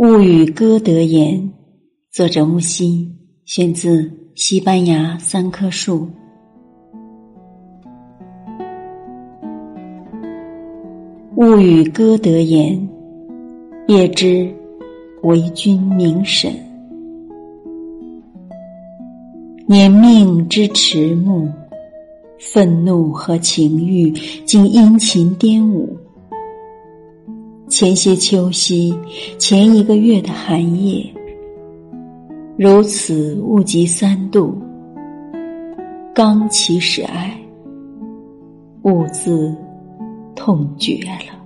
[0.00, 1.52] 物语歌德言，
[2.10, 4.02] 作者木心，选自
[4.34, 6.08] 《西班牙三棵树》。
[11.36, 12.88] 物语歌德言，
[13.88, 14.50] 夜之
[15.22, 16.50] 为君明审，
[19.66, 21.46] 年命之迟暮，
[22.38, 24.10] 愤怒和情欲
[24.46, 25.94] 竟殷勤颠舞。
[27.70, 28.92] 前些秋夕，
[29.38, 31.08] 前一个月的寒夜，
[32.58, 34.60] 如此物极三度，
[36.12, 37.32] 刚起始爱，
[38.82, 39.56] 兀自
[40.34, 41.40] 痛绝了。